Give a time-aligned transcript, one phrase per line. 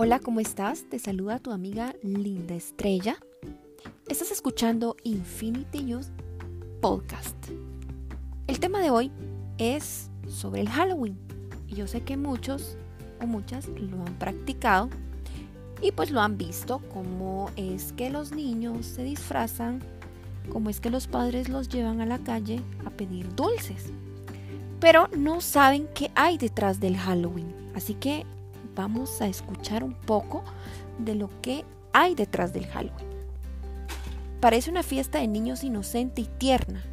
[0.00, 0.84] Hola, ¿cómo estás?
[0.88, 3.16] Te saluda tu amiga Linda Estrella.
[4.08, 6.06] Estás escuchando Infinity Youth
[6.80, 7.34] Podcast.
[8.46, 9.10] El tema de hoy
[9.58, 11.18] es sobre el Halloween.
[11.66, 12.76] Y yo sé que muchos
[13.20, 14.88] o muchas lo han practicado
[15.82, 19.82] y pues lo han visto, cómo es que los niños se disfrazan,
[20.48, 23.86] cómo es que los padres los llevan a la calle a pedir dulces.
[24.78, 27.52] Pero no saben qué hay detrás del Halloween.
[27.74, 28.24] Así que
[28.78, 30.44] vamos a escuchar un poco
[31.00, 33.08] de lo que hay detrás del Halloween.
[34.40, 36.84] Parece una fiesta de niños inocente y tierna,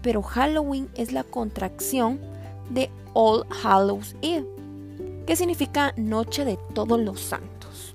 [0.00, 2.18] pero Halloween es la contracción
[2.70, 4.46] de All Hallows Eve,
[5.26, 7.94] que significa Noche de Todos los Santos.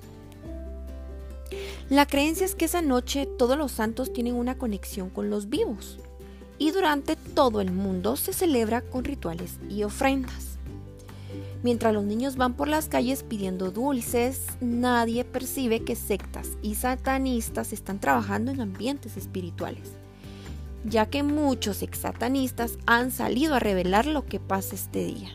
[1.89, 5.97] La creencia es que esa noche todos los santos tienen una conexión con los vivos
[6.59, 10.45] y durante todo el mundo se celebra con rituales y ofrendas.
[11.65, 17.73] Mientras los niños van por las calles pidiendo dulces, nadie percibe que sectas y satanistas
[17.73, 19.94] están trabajando en ambientes espirituales,
[20.83, 25.31] ya que muchos ex-satanistas han salido a revelar lo que pasa este día.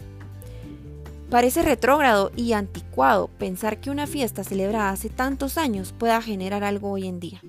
[1.30, 6.92] Parece retrógrado y anticuado pensar que una fiesta celebrada hace tantos años pueda generar algo
[6.92, 7.42] hoy en día.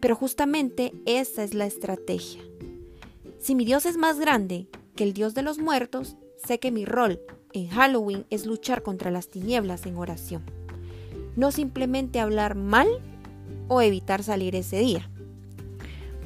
[0.00, 2.40] Pero justamente esa es la estrategia.
[3.38, 6.86] Si mi Dios es más grande que el Dios de los muertos, sé que mi
[6.86, 7.20] rol
[7.52, 10.42] en Halloween es luchar contra las tinieblas en oración.
[11.36, 12.88] No simplemente hablar mal
[13.68, 15.08] o evitar salir ese día.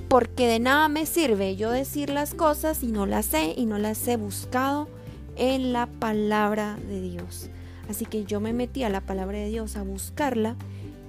[0.08, 3.78] Porque de nada me sirve yo decir las cosas si no las sé y no
[3.78, 4.88] las he buscado
[5.36, 7.48] en la palabra de Dios.
[7.88, 10.56] Así que yo me metí a la palabra de Dios a buscarla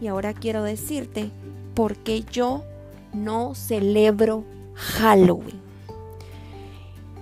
[0.02, 1.31] y ahora quiero decirte
[1.75, 2.64] por qué yo
[3.14, 5.62] no celebro Halloween.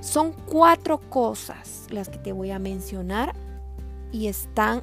[0.01, 3.35] Son cuatro cosas las que te voy a mencionar
[4.11, 4.81] y están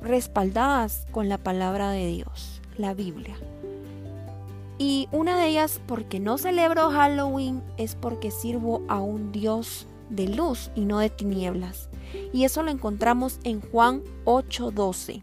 [0.00, 3.36] respaldadas con la palabra de Dios, la Biblia.
[4.78, 10.28] Y una de ellas, porque no celebro Halloween, es porque sirvo a un Dios de
[10.28, 11.88] luz y no de tinieblas.
[12.32, 15.22] Y eso lo encontramos en Juan 8:12.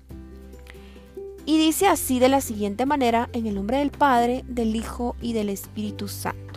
[1.45, 5.33] Y dice así de la siguiente manera, en el nombre del Padre, del Hijo y
[5.33, 6.50] del Espíritu Santo.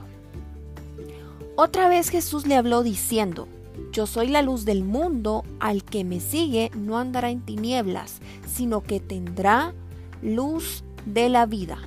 [1.57, 3.47] Otra vez Jesús le habló diciendo,
[3.93, 8.83] Yo soy la luz del mundo, al que me sigue no andará en tinieblas, sino
[8.83, 9.73] que tendrá
[10.21, 11.79] luz de la vida.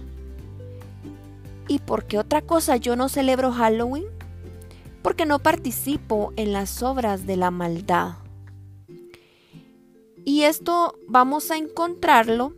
[1.68, 4.06] ¿Y por qué otra cosa yo no celebro Halloween?
[5.02, 8.14] Porque no participo en las obras de la maldad.
[10.24, 12.54] Y esto vamos a encontrarlo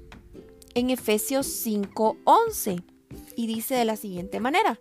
[0.75, 2.83] en Efesios 5:11
[3.35, 4.77] y dice de la siguiente manera,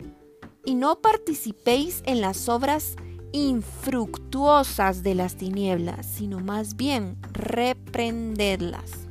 [0.69, 2.97] y no participéis en las obras
[3.33, 9.09] infructuosas de las tinieblas, sino más bien reprendedlas.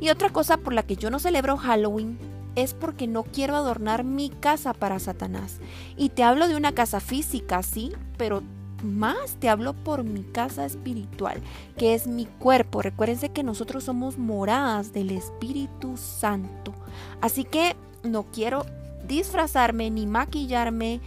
[0.00, 2.18] Y otra cosa por la que yo no celebro Halloween
[2.54, 5.58] es porque no quiero adornar mi casa para Satanás.
[5.98, 8.42] Y te hablo de una casa física, sí, pero
[8.82, 11.42] más te hablo por mi casa espiritual,
[11.76, 12.80] que es mi cuerpo.
[12.80, 16.72] Recuérdense que nosotros somos moradas del Espíritu Santo.
[17.20, 18.64] Así que no quiero
[19.06, 21.00] disfrazarme ni maquillarme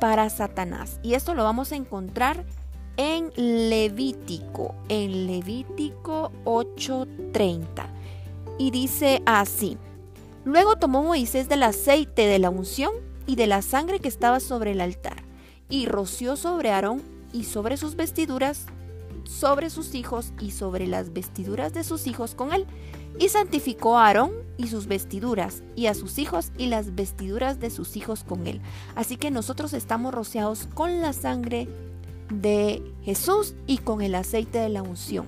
[0.00, 0.98] para Satanás.
[1.02, 2.44] Y esto lo vamos a encontrar
[2.96, 7.86] en Levítico, en Levítico 8:30.
[8.58, 9.78] Y dice así,
[10.44, 12.92] luego tomó Moisés del aceite de la unción
[13.26, 15.22] y de la sangre que estaba sobre el altar,
[15.68, 18.66] y roció sobre Aarón y sobre sus vestiduras,
[19.24, 22.66] sobre sus hijos y sobre las vestiduras de sus hijos con él,
[23.18, 27.70] y santificó a Aarón y sus vestiduras, y a sus hijos y las vestiduras de
[27.70, 28.60] sus hijos con él.
[28.94, 31.68] Así que nosotros estamos rociados con la sangre
[32.30, 35.26] de Jesús y con el aceite de la unción.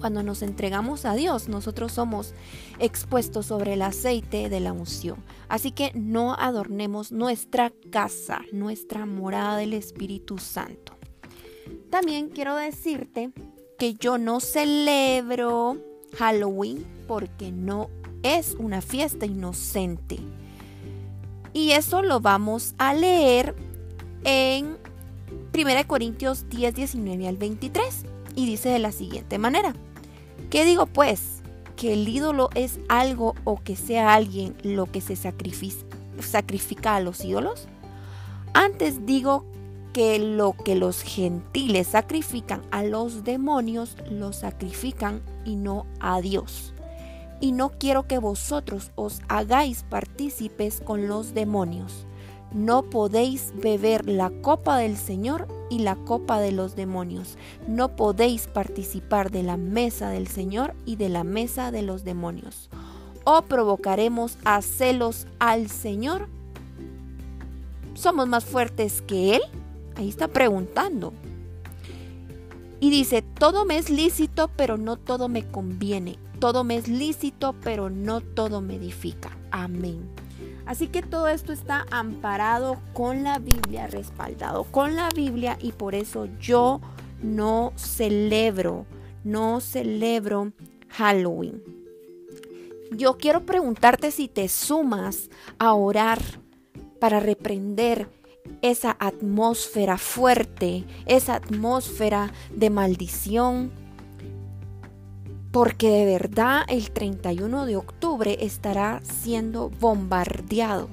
[0.00, 2.34] Cuando nos entregamos a Dios, nosotros somos
[2.78, 5.22] expuestos sobre el aceite de la unción.
[5.48, 10.92] Así que no adornemos nuestra casa, nuestra morada del Espíritu Santo.
[11.90, 13.30] También quiero decirte
[13.78, 15.78] que yo no celebro
[16.16, 17.88] Halloween porque no
[18.22, 20.18] es una fiesta inocente.
[21.52, 23.54] Y eso lo vamos a leer
[24.24, 24.76] en
[25.54, 28.04] 1 Corintios 10, 19 al 23.
[28.34, 29.74] Y dice de la siguiente manera.
[30.50, 31.42] ¿Qué digo pues?
[31.76, 37.24] ¿Que el ídolo es algo o que sea alguien lo que se sacrifica, a los
[37.24, 37.68] ídolos?
[38.52, 39.44] Antes digo
[39.92, 46.74] que lo que los gentiles sacrifican a los demonios, lo sacrifican y no a Dios.
[47.40, 52.06] Y no quiero que vosotros os hagáis partícipes con los demonios.
[52.52, 57.36] no podéis beber la copa del Señor y la copa de los demonios.
[57.66, 62.70] No podéis participar de la mesa del Señor y de la mesa de los demonios.
[63.24, 66.28] O provocaremos a celos al Señor.
[67.94, 69.42] ¿Somos más fuertes que Él?
[69.96, 71.12] Ahí está preguntando.
[72.80, 76.18] Y dice, todo me es lícito, pero no todo me conviene.
[76.38, 79.36] Todo me es lícito, pero no todo me edifica.
[79.50, 80.08] Amén.
[80.66, 85.94] Así que todo esto está amparado con la Biblia, respaldado con la Biblia y por
[85.94, 86.80] eso yo
[87.22, 88.84] no celebro,
[89.24, 90.52] no celebro
[90.88, 91.62] Halloween.
[92.90, 96.20] Yo quiero preguntarte si te sumas a orar
[97.00, 98.08] para reprender
[98.62, 103.70] esa atmósfera fuerte, esa atmósfera de maldición,
[105.52, 110.88] porque de verdad el 31 de octubre estará siendo bombardeado,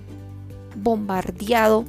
[0.76, 1.86] bombardeado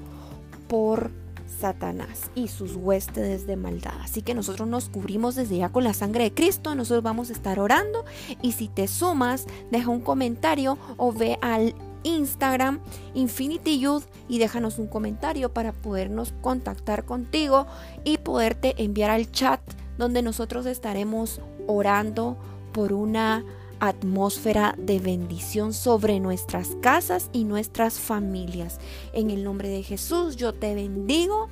[0.67, 1.13] por
[1.61, 3.95] Satanás y sus huestes de maldad.
[4.03, 7.33] Así que nosotros nos cubrimos desde ya con la sangre de Cristo, nosotros vamos a
[7.33, 8.05] estar orando
[8.43, 12.81] y si te sumas, deja un comentario o ve al Instagram
[13.15, 17.67] Infinity Youth y déjanos un comentario para podernos contactar contigo
[18.05, 19.61] y poderte enviar al chat
[19.99, 22.37] donde nosotros estaremos orando
[22.73, 23.45] por una
[23.81, 28.79] atmósfera de bendición sobre nuestras casas y nuestras familias.
[29.13, 31.49] En el nombre de Jesús yo te bendigo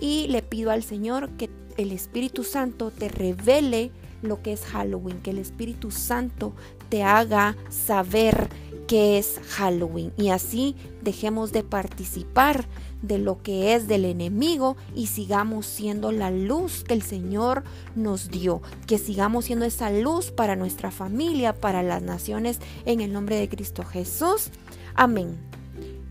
[0.00, 3.90] y le pido al Señor que el Espíritu Santo te revele
[4.22, 6.52] lo que es Halloween, que el Espíritu Santo
[6.88, 8.48] te haga saber
[8.86, 12.66] qué es Halloween y así dejemos de participar
[13.02, 17.64] de lo que es del enemigo y sigamos siendo la luz que el Señor
[17.96, 23.12] nos dio, que sigamos siendo esa luz para nuestra familia, para las naciones, en el
[23.12, 24.50] nombre de Cristo Jesús.
[24.94, 25.36] Amén.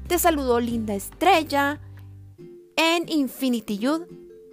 [0.08, 1.80] Te saludó Linda Estrella
[2.76, 4.08] en Infinity Youth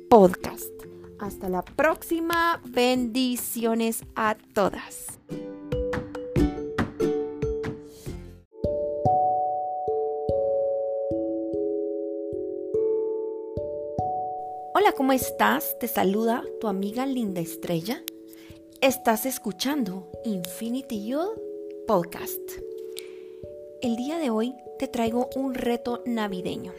[0.08, 0.70] Podcast.
[1.18, 2.60] Hasta la próxima.
[2.64, 5.17] Bendiciones a todas.
[15.08, 15.78] ¿Cómo estás?
[15.78, 18.02] Te saluda tu amiga Linda Estrella.
[18.82, 21.40] Estás escuchando Infinity Youth
[21.86, 22.42] Podcast.
[23.80, 26.74] El día de hoy te traigo un reto navideño.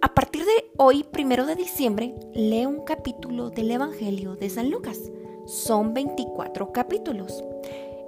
[0.00, 4.98] A partir de hoy, primero de diciembre, lee un capítulo del Evangelio de San Lucas.
[5.44, 7.44] Son 24 capítulos.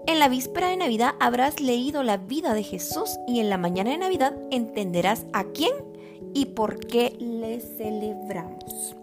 [0.07, 3.91] En la víspera de Navidad habrás leído la vida de Jesús y en la mañana
[3.91, 5.75] de Navidad entenderás a quién
[6.33, 8.97] y por qué le celebramos.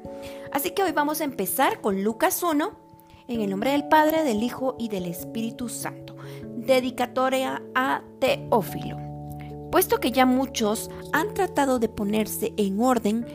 [0.54, 2.74] Así que hoy vamos a empezar con Lucas 1,
[3.28, 6.16] en el nombre del Padre, del Hijo y del Espíritu Santo.
[6.44, 9.00] Dedicatoria a Teófilo.
[9.72, 13.26] Puesto que ya muchos han tratado de ponerse en orden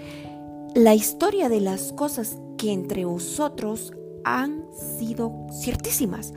[0.77, 3.93] la historia de las cosas que entre vosotros
[4.23, 6.35] han sido ciertísimas,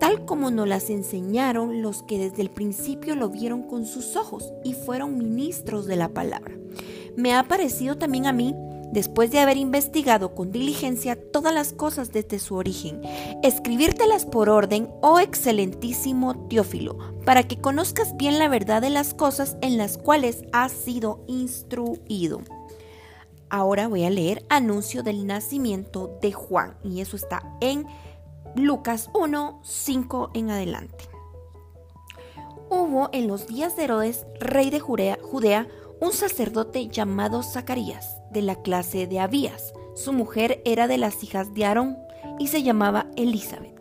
[0.00, 4.54] tal como nos las enseñaron los que desde el principio lo vieron con sus ojos
[4.64, 6.54] y fueron ministros de la palabra
[7.16, 8.54] me ha parecido también a mí,
[8.94, 13.02] después de haber investigado con diligencia todas las cosas desde su origen,
[13.42, 19.56] escribírtelas por orden, oh excelentísimo Teófilo, para que conozcas bien la verdad de las cosas
[19.60, 22.40] en las cuales has sido instruido.
[23.50, 27.86] Ahora voy a leer anuncio del nacimiento de Juan, y eso está en
[28.54, 31.08] Lucas 1, 5 en adelante.
[32.70, 35.68] Hubo en los días de Herodes, rey de Judea,
[36.00, 39.72] un sacerdote llamado Zacarías, de la clase de Abías.
[39.94, 41.96] Su mujer era de las hijas de Aarón
[42.38, 43.72] y se llamaba Elizabeth.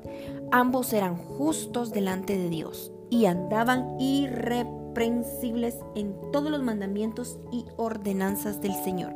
[0.52, 8.62] Ambos eran justos delante de Dios y andaban irreprensibles en todos los mandamientos y ordenanzas
[8.62, 9.14] del Señor.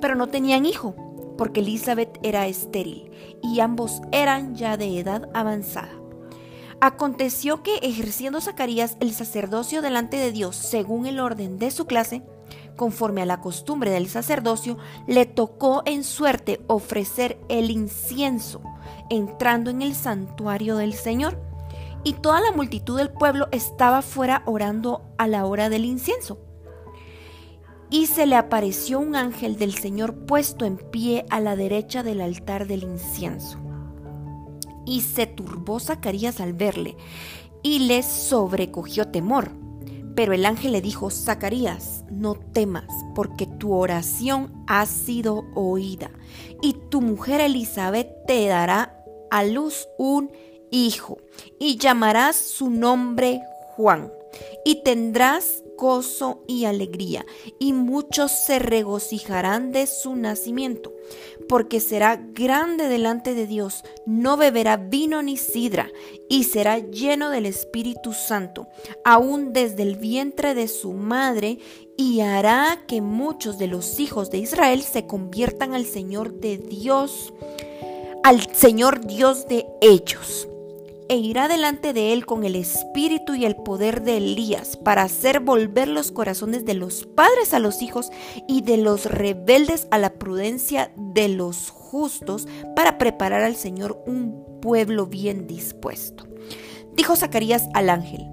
[0.00, 0.94] Pero no tenían hijo,
[1.36, 3.10] porque Elizabeth era estéril
[3.42, 5.92] y ambos eran ya de edad avanzada.
[6.80, 12.22] Aconteció que ejerciendo Zacarías el sacerdocio delante de Dios según el orden de su clase,
[12.76, 18.60] conforme a la costumbre del sacerdocio, le tocó en suerte ofrecer el incienso,
[19.10, 21.40] entrando en el santuario del Señor.
[22.04, 26.38] Y toda la multitud del pueblo estaba fuera orando a la hora del incienso.
[27.90, 32.20] Y se le apareció un ángel del Señor puesto en pie a la derecha del
[32.20, 33.58] altar del incienso
[34.86, 36.96] y se turbó Zacarías al verle,
[37.62, 39.50] y le sobrecogió temor.
[40.16, 46.10] Pero el ángel le dijo, Zacarías, no temas, porque tu oración ha sido oída,
[46.62, 50.32] y tu mujer Elizabeth te dará a luz un
[50.70, 51.18] hijo,
[51.60, 53.42] y llamarás su nombre
[53.76, 54.10] Juan,
[54.64, 57.26] y tendrás gozo y alegría,
[57.58, 60.94] y muchos se regocijarán de su nacimiento,
[61.48, 65.90] porque será grande delante de Dios, no beberá vino ni sidra,
[66.28, 68.68] y será lleno del Espíritu Santo,
[69.04, 71.58] aún desde el vientre de su madre,
[71.96, 77.32] y hará que muchos de los hijos de Israel se conviertan al Señor de Dios,
[78.24, 80.48] al Señor Dios de ellos
[81.08, 85.40] e irá delante de él con el espíritu y el poder de Elías para hacer
[85.40, 88.10] volver los corazones de los padres a los hijos
[88.48, 94.60] y de los rebeldes a la prudencia de los justos para preparar al Señor un
[94.60, 96.24] pueblo bien dispuesto.
[96.96, 98.26] Dijo Zacarías al ángel,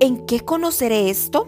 [0.00, 1.46] ¿en qué conoceré esto?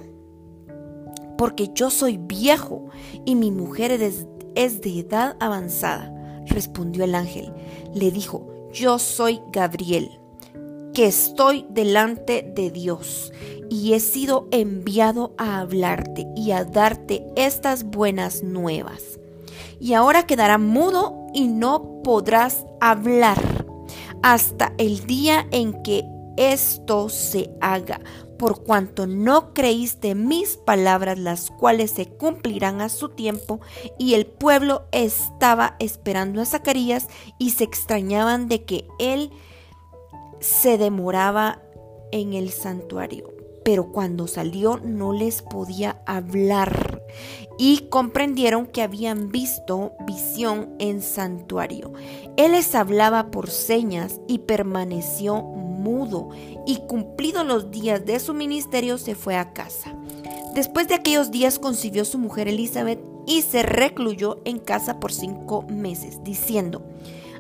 [1.37, 2.87] Porque yo soy viejo
[3.25, 6.12] y mi mujer es, de edad avanzada.
[6.46, 7.52] Respondió el ángel.
[7.92, 10.21] Le dijo, yo soy Gabriel,
[10.92, 13.33] que estoy delante de Dios
[13.71, 19.18] y he sido enviado a hablarte y a darte estas buenas nuevas.
[19.80, 23.66] Y ahora quedará mudo y no podrás hablar
[24.23, 26.04] hasta el día en que
[26.37, 28.00] esto se haga,
[28.38, 33.61] por cuanto no creíste mis palabras, las cuales se cumplirán a su tiempo,
[33.99, 39.31] y el pueblo estaba esperando a Zacarías y se extrañaban de que él
[40.40, 41.62] se demoraba
[42.12, 43.33] en el santuario.
[43.64, 47.02] Pero cuando salió no les podía hablar
[47.59, 51.93] y comprendieron que habían visto visión en santuario.
[52.37, 55.43] Él les hablaba por señas y permaneció
[55.87, 56.31] mudo
[56.66, 59.95] y cumplido los días de su ministerio se fue a casa.
[60.55, 65.62] Después de aquellos días concibió su mujer Elizabeth y se recluyó en casa por cinco
[65.62, 66.83] meses, diciendo,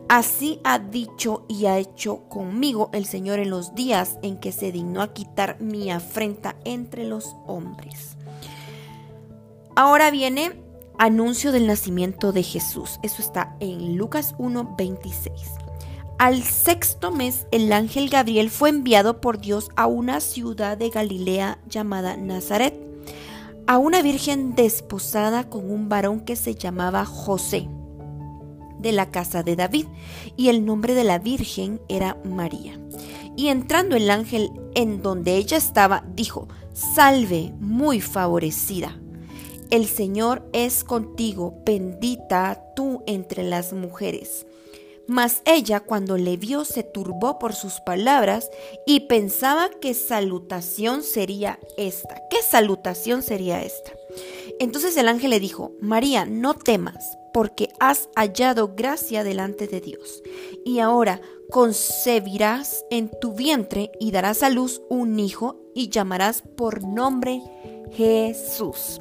[0.08, 4.70] Así ha dicho y ha hecho conmigo el Señor en los días en que se
[4.70, 8.16] dignó a quitar mi afrenta entre los hombres.
[9.74, 10.62] Ahora viene
[10.96, 13.00] anuncio del nacimiento de Jesús.
[13.02, 15.65] Eso está en Lucas 1:26.
[16.18, 21.58] Al sexto mes, el ángel Gabriel fue enviado por Dios a una ciudad de Galilea
[21.68, 22.74] llamada Nazaret,
[23.66, 27.68] a una virgen desposada con un varón que se llamaba José,
[28.78, 29.88] de la casa de David,
[30.38, 32.80] y el nombre de la virgen era María.
[33.36, 38.98] Y entrando el ángel en donde ella estaba, dijo, Salve, muy favorecida.
[39.68, 44.46] El Señor es contigo, bendita tú entre las mujeres.
[45.08, 48.50] Mas ella cuando le vio se turbó por sus palabras
[48.86, 52.22] y pensaba qué salutación sería esta.
[52.30, 53.92] ¿Qué salutación sería esta?
[54.58, 60.22] Entonces el ángel le dijo, María, no temas, porque has hallado gracia delante de Dios.
[60.64, 61.20] Y ahora
[61.50, 67.42] concebirás en tu vientre y darás a luz un hijo y llamarás por nombre
[67.92, 69.00] Jesús.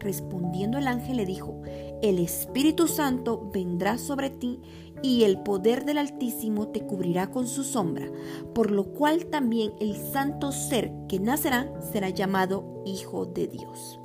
[0.00, 1.60] Respondiendo el ángel le dijo,
[2.02, 4.60] el Espíritu Santo vendrá sobre ti
[5.02, 8.10] y el poder del Altísimo te cubrirá con su sombra,
[8.54, 14.00] por lo cual también el santo ser que nacerá será llamado Hijo de Dios.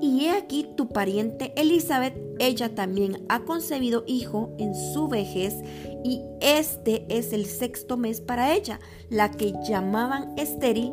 [0.00, 5.54] Y he aquí tu pariente Elizabeth, ella también ha concebido hijo en su vejez,
[6.04, 10.92] y este es el sexto mes para ella, la que llamaban estéril,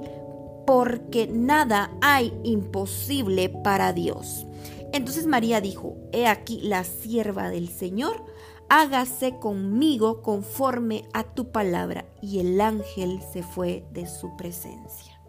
[0.66, 4.46] porque nada hay imposible para Dios.
[4.92, 8.24] Entonces María dijo, He aquí la sierva del Señor,
[8.70, 12.06] hágase conmigo conforme a tu palabra.
[12.22, 15.20] Y el ángel se fue de su presencia.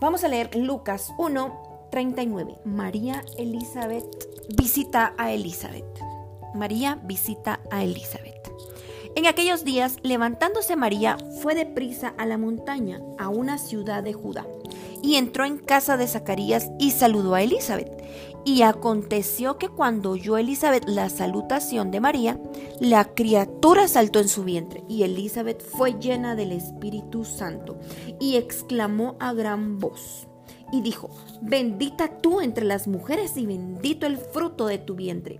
[0.00, 2.60] Vamos a leer Lucas 1, 39.
[2.64, 4.06] María Elizabeth
[4.56, 5.84] visita a Elizabeth.
[6.54, 8.38] María visita a Elizabeth.
[9.14, 14.46] En aquellos días, levantándose María, fue deprisa a la montaña, a una ciudad de Judá
[15.02, 17.92] y entró en casa de Zacarías y saludó a Elizabeth.
[18.44, 22.40] Y aconteció que cuando oyó Elizabeth la salutación de María,
[22.80, 27.78] la criatura saltó en su vientre, y Elizabeth fue llena del Espíritu Santo,
[28.18, 30.28] y exclamó a gran voz,
[30.72, 31.10] y dijo,
[31.42, 35.38] bendita tú entre las mujeres y bendito el fruto de tu vientre.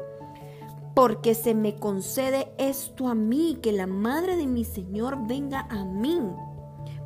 [0.99, 5.85] Porque se me concede esto a mí, que la madre de mi Señor venga a
[5.85, 6.19] mí.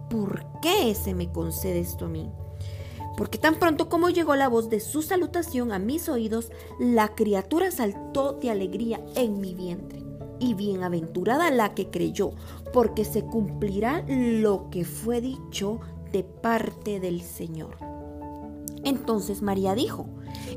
[0.09, 2.31] ¿Por qué se me concede esto a mí?
[3.19, 7.71] porque tan pronto como llegó la voz de su salutación a mis oídos, la criatura
[7.71, 10.03] saltó de alegría en mi vientre.
[10.41, 12.31] y bienaventurada la que creyó,
[12.73, 15.81] porque se cumplirá lo que fue dicho
[16.11, 17.77] de parte del Señor.
[18.83, 20.07] Entonces María dijo,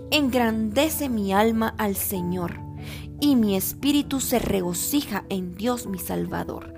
[0.09, 2.65] engrandece mi alma al Señor,
[3.19, 6.73] y mi espíritu se regocija en Dios mi Salvador,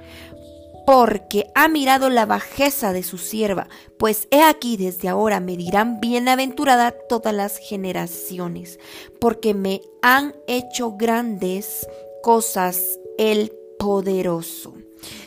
[0.85, 3.67] porque ha mirado la bajeza de su sierva,
[3.97, 8.79] pues he aquí desde ahora me dirán bienaventurada todas las generaciones,
[9.19, 11.87] porque me han hecho grandes
[12.23, 14.73] cosas el poderoso.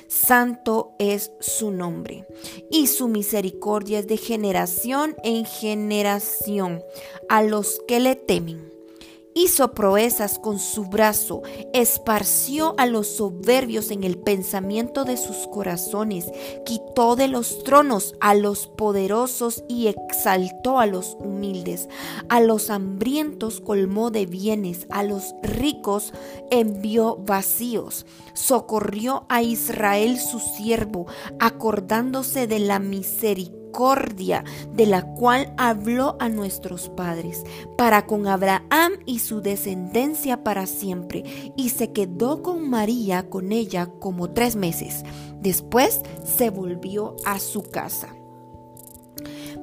[0.09, 2.27] Santo es su nombre,
[2.71, 6.83] y su misericordia es de generación en generación
[7.29, 8.71] a los que le temen
[9.35, 16.27] hizo proezas con su brazo, esparció a los soberbios en el pensamiento de sus corazones,
[16.65, 21.89] quitó de los tronos a los poderosos y exaltó a los humildes,
[22.29, 26.13] a los hambrientos colmó de bienes, a los ricos
[26.51, 31.07] envió vacíos, socorrió a Israel su siervo,
[31.39, 37.45] acordándose de la misericordia de la cual habló a nuestros padres,
[37.77, 43.87] para con Abraham y su descendencia para siempre, y se quedó con María con ella
[44.01, 45.05] como tres meses.
[45.41, 48.15] Después se volvió a su casa.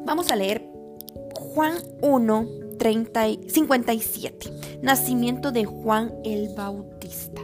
[0.05, 0.69] Vamos a leer
[1.35, 2.47] Juan 1,
[3.47, 4.79] 57.
[4.81, 7.41] Nacimiento de Juan el Bautista.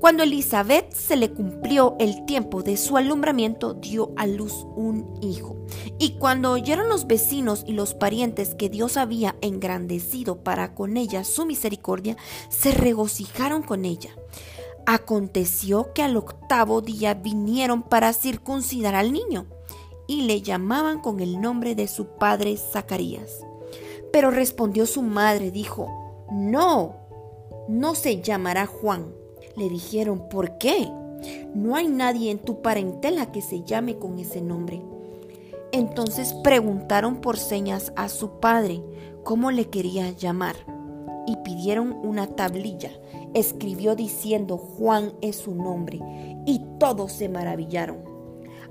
[0.00, 5.58] Cuando Elizabeth se le cumplió el tiempo de su alumbramiento, dio a luz un hijo.
[5.98, 11.22] Y cuando oyeron los vecinos y los parientes que Dios había engrandecido para con ella
[11.22, 12.16] su misericordia,
[12.48, 14.08] se regocijaron con ella.
[14.86, 19.48] Aconteció que al octavo día vinieron para circuncidar al niño
[20.06, 23.44] y le llamaban con el nombre de su padre Zacarías.
[24.14, 25.88] Pero respondió su madre, dijo,
[26.32, 26.96] no,
[27.68, 29.19] no se llamará Juan
[29.56, 30.90] le dijeron, ¿por qué?
[31.54, 34.82] No hay nadie en tu parentela que se llame con ese nombre.
[35.72, 38.82] Entonces preguntaron por señas a su padre
[39.22, 40.56] cómo le quería llamar
[41.26, 42.90] y pidieron una tablilla.
[43.34, 46.00] Escribió diciendo Juan es su nombre
[46.46, 47.98] y todos se maravillaron.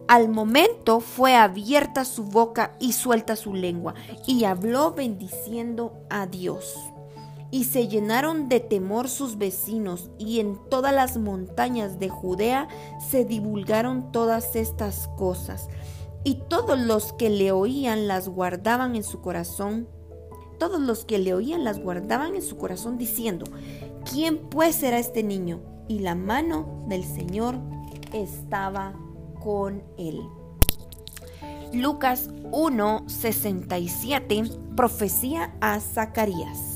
[0.07, 3.93] Al momento fue abierta su boca y suelta su lengua
[4.25, 6.75] y habló bendiciendo a Dios.
[7.51, 12.67] Y se llenaron de temor sus vecinos, y en todas las montañas de Judea
[13.09, 15.67] se divulgaron todas estas cosas.
[16.23, 19.88] Y todos los que le oían las guardaban en su corazón.
[20.59, 23.45] Todos los que le oían las guardaban en su corazón diciendo,
[24.12, 25.62] ¿quién pues será este niño?
[25.88, 27.55] Y la mano del Señor
[28.13, 28.93] estaba
[29.39, 30.21] con él.
[31.73, 36.68] Lucas 1:67 Profecía a Zacarías.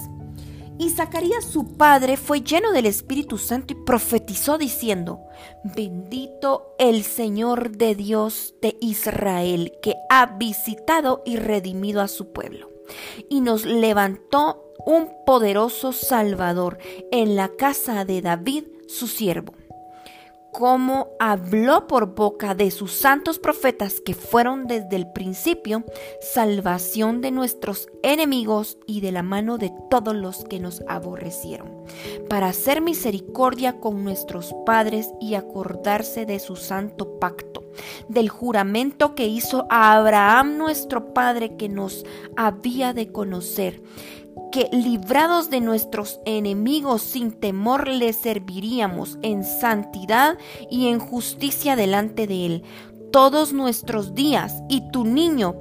[0.77, 5.21] Y Zacarías su padre fue lleno del Espíritu Santo y profetizó diciendo,
[5.63, 12.69] bendito el Señor de Dios de Israel, que ha visitado y redimido a su pueblo,
[13.29, 16.79] y nos levantó un poderoso Salvador
[17.11, 19.53] en la casa de David, su siervo
[20.53, 25.83] como habló por boca de sus santos profetas que fueron desde el principio
[26.21, 31.83] salvación de nuestros enemigos y de la mano de todos los que nos aborrecieron,
[32.29, 37.63] para hacer misericordia con nuestros padres y acordarse de su santo pacto,
[38.07, 42.05] del juramento que hizo a Abraham nuestro padre que nos
[42.37, 43.81] había de conocer
[44.53, 50.37] que librados de nuestros enemigos sin temor le serviríamos en santidad
[50.69, 52.63] y en justicia delante de él.
[53.11, 55.55] Todos nuestros días, y tu niño,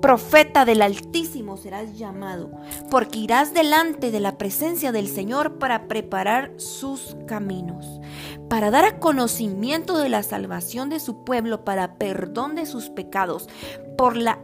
[0.00, 2.52] profeta del Altísimo, serás llamado,
[2.92, 8.00] porque irás delante de la presencia del Señor para preparar sus caminos,
[8.48, 13.48] para dar a conocimiento de la salvación de su pueblo, para perdón de sus pecados,
[13.98, 14.38] por la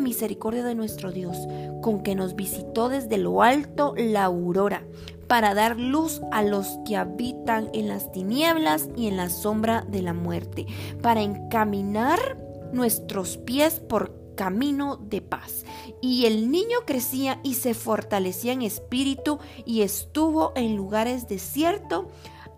[0.00, 1.36] misericordia de nuestro Dios
[1.82, 4.84] con que nos visitó desde lo alto la aurora,
[5.26, 10.02] para dar luz a los que habitan en las tinieblas y en la sombra de
[10.02, 10.66] la muerte,
[11.02, 12.18] para encaminar
[12.72, 15.64] nuestros pies por camino de paz.
[16.00, 22.06] Y el niño crecía y se fortalecía en espíritu y estuvo en lugares desiertos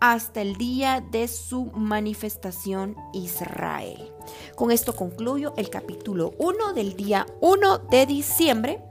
[0.00, 4.12] hasta el día de su manifestación Israel.
[4.56, 8.82] Con esto concluyo el capítulo 1 del día 1 de diciembre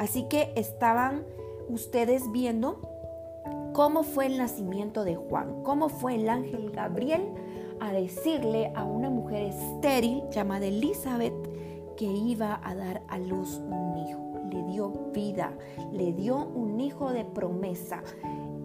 [0.00, 1.26] Así que estaban
[1.68, 2.80] ustedes viendo
[3.74, 7.20] cómo fue el nacimiento de Juan, cómo fue el ángel Gabriel
[7.80, 11.34] a decirle a una mujer estéril llamada Elizabeth
[11.98, 14.40] que iba a dar a luz un hijo.
[14.50, 15.52] Le dio vida,
[15.92, 18.02] le dio un hijo de promesa.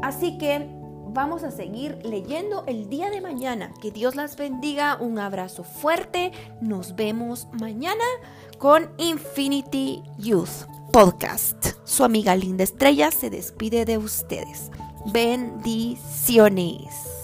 [0.02, 0.70] Así que
[1.16, 3.74] vamos a seguir leyendo el día de mañana.
[3.82, 4.98] Que Dios las bendiga.
[5.00, 6.32] Un abrazo fuerte.
[6.62, 8.04] Nos vemos mañana
[8.60, 11.70] con Infinity Youth Podcast.
[11.86, 14.70] Su amiga Linda Estrella se despide de ustedes.
[15.12, 17.15] Bendiciones.